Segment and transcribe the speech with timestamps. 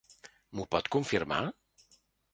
[0.59, 1.41] M'ho pot confirmar?